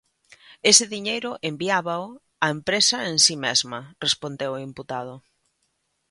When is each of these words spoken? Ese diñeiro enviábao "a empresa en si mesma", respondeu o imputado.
Ese 0.71 0.85
diñeiro 0.93 1.31
enviábao 1.49 2.05
"a 2.45 2.47
empresa 2.55 2.97
en 3.11 3.17
si 3.25 3.35
mesma", 3.45 3.79
respondeu 4.05 4.51
o 4.55 4.63
imputado. 4.69 5.13